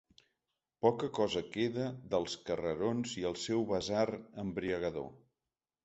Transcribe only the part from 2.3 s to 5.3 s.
carrerons i el seu basar embriagador.